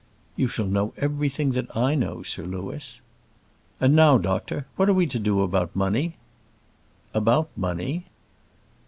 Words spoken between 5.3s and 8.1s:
about money?" "About money?"